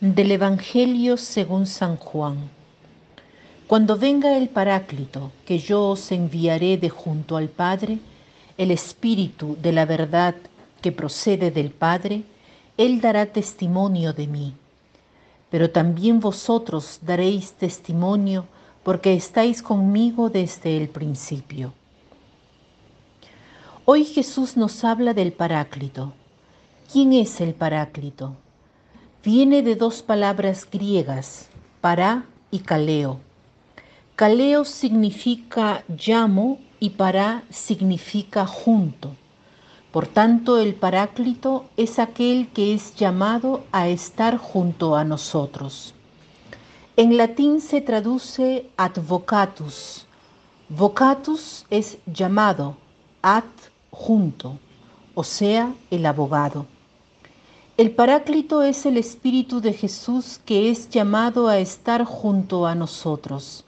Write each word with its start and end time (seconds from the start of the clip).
Del 0.00 0.32
Evangelio 0.32 1.18
según 1.18 1.66
San 1.66 1.98
Juan. 1.98 2.48
Cuando 3.66 3.98
venga 3.98 4.38
el 4.38 4.48
Paráclito, 4.48 5.30
que 5.44 5.58
yo 5.58 5.88
os 5.88 6.10
enviaré 6.10 6.78
de 6.78 6.88
junto 6.88 7.36
al 7.36 7.50
Padre, 7.50 7.98
el 8.56 8.70
Espíritu 8.70 9.58
de 9.60 9.72
la 9.72 9.84
verdad 9.84 10.36
que 10.80 10.90
procede 10.90 11.50
del 11.50 11.70
Padre, 11.70 12.22
Él 12.78 13.02
dará 13.02 13.26
testimonio 13.26 14.14
de 14.14 14.26
mí. 14.26 14.54
Pero 15.50 15.68
también 15.68 16.18
vosotros 16.18 17.00
daréis 17.02 17.52
testimonio 17.52 18.46
porque 18.82 19.12
estáis 19.12 19.60
conmigo 19.60 20.30
desde 20.30 20.78
el 20.78 20.88
principio. 20.88 21.74
Hoy 23.84 24.06
Jesús 24.06 24.56
nos 24.56 24.82
habla 24.82 25.12
del 25.12 25.34
Paráclito. 25.34 26.14
¿Quién 26.90 27.12
es 27.12 27.38
el 27.42 27.52
Paráclito? 27.52 28.34
Viene 29.22 29.60
de 29.60 29.76
dos 29.76 30.00
palabras 30.00 30.66
griegas, 30.72 31.50
para 31.82 32.24
y 32.50 32.60
kaleo. 32.60 33.20
Kaleo 34.16 34.64
significa 34.64 35.84
llamo 35.88 36.58
y 36.78 36.90
para 36.90 37.42
significa 37.50 38.46
junto. 38.46 39.14
Por 39.92 40.06
tanto, 40.06 40.58
el 40.58 40.74
Paráclito 40.74 41.66
es 41.76 41.98
aquel 41.98 42.48
que 42.48 42.72
es 42.72 42.94
llamado 42.94 43.62
a 43.72 43.88
estar 43.88 44.38
junto 44.38 44.96
a 44.96 45.04
nosotros. 45.04 45.92
En 46.96 47.18
latín 47.18 47.60
se 47.60 47.82
traduce 47.82 48.70
advocatus. 48.78 50.06
Vocatus 50.70 51.66
es 51.68 51.98
llamado, 52.06 52.74
ad 53.20 53.44
junto, 53.90 54.58
o 55.14 55.24
sea, 55.24 55.74
el 55.90 56.06
abogado. 56.06 56.64
El 57.80 57.92
Paráclito 57.92 58.62
es 58.62 58.84
el 58.84 58.98
Espíritu 58.98 59.62
de 59.62 59.72
Jesús 59.72 60.38
que 60.44 60.68
es 60.68 60.90
llamado 60.90 61.48
a 61.48 61.56
estar 61.56 62.04
junto 62.04 62.66
a 62.66 62.74
nosotros. 62.74 63.64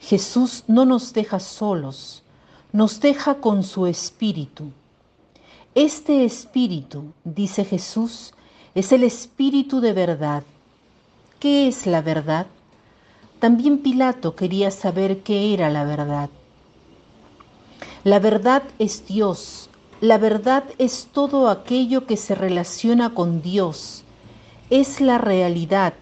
Jesús 0.00 0.64
no 0.66 0.84
nos 0.84 1.12
deja 1.12 1.38
solos, 1.38 2.24
nos 2.72 2.98
deja 2.98 3.36
con 3.36 3.62
su 3.62 3.86
Espíritu. 3.86 4.72
Este 5.76 6.24
Espíritu, 6.24 7.12
dice 7.22 7.64
Jesús, 7.64 8.32
es 8.74 8.90
el 8.90 9.04
Espíritu 9.04 9.80
de 9.80 9.92
verdad. 9.92 10.42
¿Qué 11.38 11.68
es 11.68 11.86
la 11.86 12.02
verdad? 12.02 12.48
También 13.38 13.78
Pilato 13.78 14.34
quería 14.34 14.72
saber 14.72 15.22
qué 15.22 15.54
era 15.54 15.70
la 15.70 15.84
verdad. 15.84 16.28
La 18.02 18.18
verdad 18.18 18.64
es 18.80 19.06
Dios, 19.06 19.70
la 20.00 20.16
verdad 20.16 20.62
es 20.78 21.08
todo 21.10 21.48
aquello 21.48 22.06
que 22.06 22.16
se 22.16 22.36
relaciona 22.36 23.14
con 23.14 23.42
Dios, 23.42 24.04
es 24.70 25.00
la 25.00 25.18
realidad, 25.18 25.94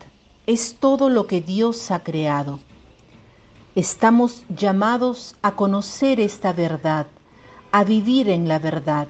es 0.47 0.77
todo 0.79 1.09
lo 1.09 1.27
que 1.27 1.41
Dios 1.41 1.91
ha 1.91 2.03
creado. 2.03 2.61
Estamos 3.75 4.43
llamados 4.51 5.35
a 5.41 5.57
conocer 5.57 6.21
esta 6.21 6.53
verdad, 6.53 7.07
a 7.73 7.85
vivir 7.85 8.29
en 8.29 8.49
la 8.49 8.59
verdad. 8.59 9.09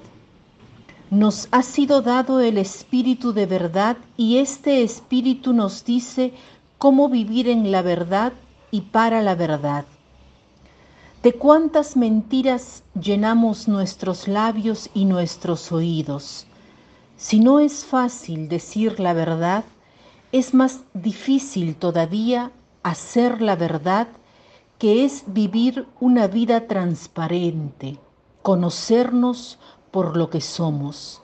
Nos 1.11 1.49
ha 1.51 1.63
sido 1.63 2.01
dado 2.01 2.41
el 2.41 2.57
Espíritu 2.57 3.33
de 3.33 3.47
verdad 3.47 3.97
y 4.17 4.39
este 4.39 4.83
Espíritu 4.83 5.53
nos 5.53 5.85
dice 5.85 6.33
cómo 6.79 7.09
vivir 7.09 7.49
en 7.49 7.73
la 7.73 7.83
verdad 7.83 8.33
y 8.71 8.83
para 8.83 9.21
la 9.23 9.35
verdad. 9.35 9.85
De 11.27 11.33
cuántas 11.33 11.97
mentiras 11.97 12.85
llenamos 12.95 13.67
nuestros 13.67 14.29
labios 14.29 14.91
y 14.95 15.07
nuestros 15.07 15.73
oídos. 15.73 16.47
Si 17.17 17.41
no 17.41 17.59
es 17.59 17.85
fácil 17.85 18.49
decir 18.49 19.01
la 19.01 19.13
verdad, 19.13 19.65
es 20.31 20.55
más 20.55 20.83
difícil 20.95 21.75
todavía 21.75 22.53
hacer 22.85 23.43
la 23.43 23.57
verdad, 23.57 24.07
que 24.79 25.05
es 25.05 25.25
vivir 25.27 25.89
una 25.99 26.29
vida 26.29 26.69
transparente, 26.69 27.99
conocernos 28.43 29.59
por 29.91 30.17
lo 30.17 30.31
que 30.31 30.41
somos. 30.41 31.23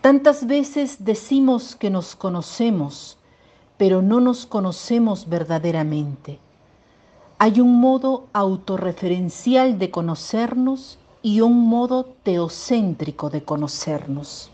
Tantas 0.00 0.46
veces 0.46 1.04
decimos 1.04 1.76
que 1.76 1.90
nos 1.90 2.16
conocemos, 2.16 3.18
pero 3.76 4.00
no 4.00 4.20
nos 4.20 4.46
conocemos 4.46 5.28
verdaderamente. 5.28 6.40
Hay 7.44 7.60
un 7.60 7.80
modo 7.80 8.28
autorreferencial 8.34 9.76
de 9.76 9.90
conocernos 9.90 10.96
y 11.22 11.40
un 11.40 11.66
modo 11.66 12.04
teocéntrico 12.22 13.30
de 13.30 13.42
conocernos. 13.42 14.52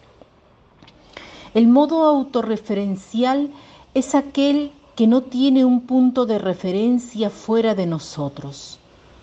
El 1.53 1.69
modo 1.69 2.04
autorreferencial 2.04 3.50
es 3.93 4.15
aquel 4.15 4.72
que 4.97 5.06
no 5.06 5.21
tiene 5.21 5.66
un 5.66 5.82
punto 5.82 6.25
de 6.25 6.38
referencia 6.38 7.28
fuera 7.28 7.75
de 7.75 7.84
nosotros. 7.84 8.78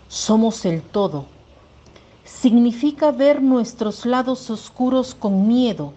Somos 0.09 0.64
el 0.66 0.84
todo. 0.84 1.26
Significa 2.24 3.09
ver 3.12 3.42
nuestros 3.42 4.06
lados 4.06 4.52
oscuros 4.52 5.16
con 5.16 5.47
miedo, 5.47 5.92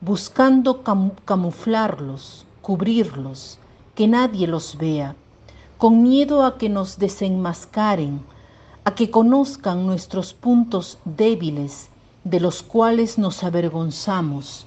buscando 0.00 0.84
camuflarlos, 1.24 2.46
cubrirlos, 2.62 3.58
que 3.96 4.06
nadie 4.06 4.46
los 4.46 4.78
vea 4.78 5.16
con 5.80 6.02
miedo 6.02 6.44
a 6.44 6.58
que 6.58 6.68
nos 6.68 6.98
desenmascaren, 6.98 8.20
a 8.84 8.94
que 8.94 9.10
conozcan 9.10 9.86
nuestros 9.86 10.34
puntos 10.34 10.98
débiles 11.06 11.88
de 12.22 12.38
los 12.38 12.62
cuales 12.62 13.16
nos 13.16 13.42
avergonzamos. 13.42 14.66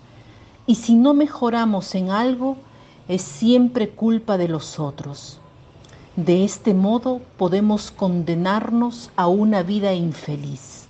Y 0.66 0.74
si 0.74 0.96
no 0.96 1.14
mejoramos 1.14 1.94
en 1.94 2.10
algo, 2.10 2.58
es 3.08 3.22
siempre 3.22 3.92
culpa 3.92 4.40
de 4.40 4.48
los 4.48 4.80
otros. 4.80 5.38
De 6.16 6.44
este 6.44 6.74
modo 6.74 7.22
podemos 7.38 7.92
condenarnos 7.92 9.12
a 9.16 9.28
una 9.28 9.62
vida 9.62 9.94
infeliz. 9.94 10.88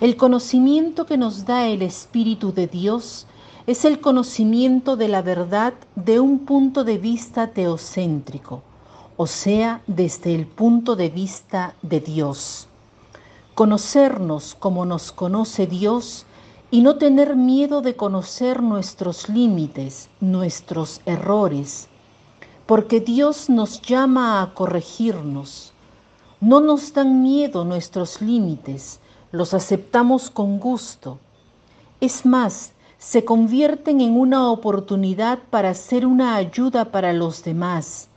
El 0.00 0.16
conocimiento 0.16 1.06
que 1.06 1.16
nos 1.16 1.44
da 1.44 1.66
el 1.66 1.82
Espíritu 1.82 2.52
de 2.52 2.68
Dios 2.68 3.26
es 3.66 3.86
el 3.86 4.00
conocimiento 4.00 4.96
de 4.96 5.08
la 5.08 5.22
verdad 5.22 5.72
de 5.96 6.20
un 6.20 6.40
punto 6.40 6.84
de 6.84 6.98
vista 6.98 7.46
teocéntrico, 7.46 8.62
o 9.16 9.26
sea, 9.26 9.80
desde 9.86 10.34
el 10.34 10.46
punto 10.46 10.96
de 10.96 11.08
vista 11.08 11.74
de 11.80 12.00
Dios. 12.00 12.68
Conocernos 13.54 14.54
como 14.54 14.84
nos 14.84 15.12
conoce 15.12 15.66
Dios 15.66 16.26
y 16.70 16.82
no 16.82 16.96
tener 16.96 17.36
miedo 17.36 17.80
de 17.80 17.96
conocer 17.96 18.62
nuestros 18.62 19.30
límites, 19.30 20.10
nuestros 20.20 21.00
errores, 21.06 21.88
porque 22.66 23.00
Dios 23.00 23.48
nos 23.48 23.80
llama 23.80 24.42
a 24.42 24.52
corregirnos. 24.52 25.72
No 26.40 26.60
nos 26.60 26.92
dan 26.92 27.22
miedo 27.22 27.64
nuestros 27.64 28.20
límites, 28.20 29.00
los 29.32 29.54
aceptamos 29.54 30.30
con 30.30 30.58
gusto. 30.58 31.18
Es 32.00 32.26
más, 32.26 32.74
se 33.06 33.22
convierten 33.22 34.00
en 34.00 34.18
una 34.18 34.50
oportunidad 34.50 35.38
para 35.50 35.74
ser 35.74 36.06
una 36.06 36.36
ayuda 36.36 36.86
para 36.86 37.12
los 37.12 37.44
demás, 37.44 38.08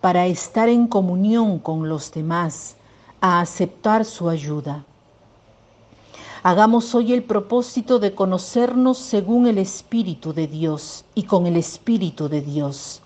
para 0.00 0.26
estar 0.26 0.68
en 0.68 0.88
comunión 0.88 1.60
con 1.60 1.88
los 1.88 2.10
demás, 2.10 2.76
a 3.20 3.40
aceptar 3.40 4.04
su 4.04 4.28
ayuda. 4.28 4.84
Hagamos 6.42 6.96
hoy 6.96 7.12
el 7.12 7.22
propósito 7.22 8.00
de 8.00 8.16
conocernos 8.16 8.98
según 8.98 9.46
el 9.46 9.56
Espíritu 9.56 10.34
de 10.34 10.48
Dios 10.48 11.04
y 11.14 11.22
con 11.22 11.46
el 11.46 11.56
Espíritu 11.56 12.28
de 12.28 12.40
Dios. 12.40 13.02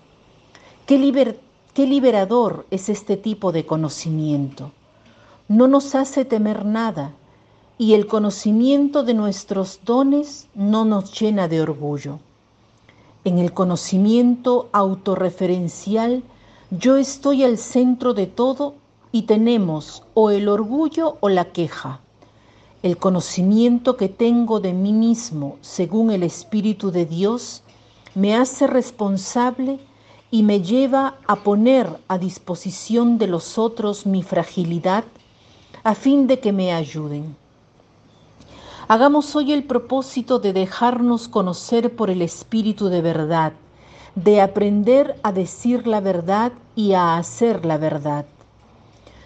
Qué, 0.87 1.37
qué 1.75 1.85
liberador 1.85 2.65
es 2.71 2.89
este 2.89 3.17
tipo 3.17 3.51
de 3.51 3.67
conocimiento. 3.67 4.71
No 5.47 5.67
nos 5.67 5.93
hace 5.93 6.25
temer 6.25 6.65
nada, 6.65 7.13
y 7.81 7.93
el 7.93 8.07
conocimiento 8.07 9.03
de 9.03 9.13
nuestros 9.13 9.79
dones 9.85 10.49
no 10.53 10.83
nos 10.83 11.17
llena 11.17 11.47
de 11.47 11.61
orgullo. 11.61 12.19
En 13.23 13.39
el 13.39 13.53
conocimiento 13.53 14.67
autorreferencial, 14.73 16.21
yo 16.71 16.97
estoy 16.97 17.45
al 17.45 17.57
centro 17.57 18.13
de 18.13 18.27
todo 18.27 18.75
y 19.13 19.21
tenemos 19.21 20.03
o 20.13 20.29
el 20.29 20.49
orgullo 20.49 21.15
o 21.21 21.29
la 21.29 21.45
queja. 21.53 22.01
El 22.83 22.97
conocimiento 22.97 23.95
que 23.95 24.09
tengo 24.09 24.59
de 24.59 24.73
mí 24.73 24.91
mismo 24.91 25.55
según 25.61 26.11
el 26.11 26.23
Espíritu 26.23 26.91
de 26.91 27.05
Dios 27.05 27.63
me 28.13 28.35
hace 28.35 28.67
responsable 28.67 29.79
y 30.31 30.43
me 30.43 30.61
lleva 30.61 31.15
a 31.27 31.37
poner 31.37 31.87
a 32.09 32.17
disposición 32.17 33.17
de 33.17 33.27
los 33.27 33.57
otros 33.57 34.05
mi 34.05 34.21
fragilidad 34.21 35.05
a 35.85 35.95
fin 35.95 36.27
de 36.27 36.41
que 36.41 36.51
me 36.51 36.73
ayuden. 36.73 37.37
Hagamos 38.91 39.35
hoy 39.35 39.53
el 39.53 39.65
propósito 39.65 40.39
de 40.39 40.51
dejarnos 40.51 41.27
conocer 41.27 41.95
por 41.95 42.09
el 42.09 42.23
Espíritu 42.23 42.87
de 42.87 43.03
verdad, 43.03 43.53
de 44.15 44.41
aprender 44.41 45.19
a 45.21 45.31
decir 45.31 45.85
la 45.85 45.99
verdad 46.01 46.53
y 46.75 46.93
a 46.93 47.15
hacer 47.15 47.67
la 47.67 47.77
verdad. 47.77 48.25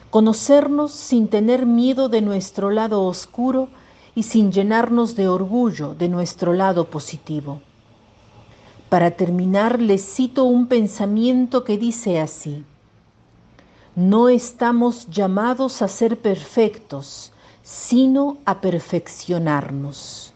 Conocernos 0.09 0.91
sin 0.91 1.29
tener 1.29 1.65
miedo 1.65 2.09
de 2.09 2.19
nuestro 2.19 2.71
lado 2.71 3.03
oscuro 3.03 3.69
y 4.15 4.23
sin 4.23 4.51
llenarnos 4.51 5.15
de 5.15 5.29
orgullo 5.29 5.95
de 5.95 6.09
nuestro 6.09 6.51
lado 6.51 6.89
positivo. 6.89 7.61
Para 8.89 9.11
terminar, 9.11 9.81
les 9.81 10.03
cito 10.03 10.43
un 10.43 10.67
pensamiento 10.67 11.63
que 11.63 11.77
dice 11.77 12.19
así. 12.19 12.65
No 13.95 14.27
estamos 14.27 15.07
llamados 15.09 15.81
a 15.81 15.87
ser 15.87 16.19
perfectos, 16.19 17.32
sino 17.63 18.37
a 18.45 18.59
perfeccionarnos. 18.59 20.33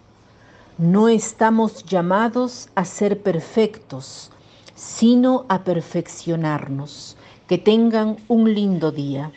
No 0.78 1.10
estamos 1.10 1.84
llamados 1.84 2.70
a 2.76 2.86
ser 2.86 3.22
perfectos, 3.22 4.32
sino 4.76 5.46
a 5.50 5.64
perfeccionarnos. 5.64 7.18
Que 7.48 7.58
tengan 7.58 8.18
un 8.28 8.54
lindo 8.54 8.92
día. 8.92 9.32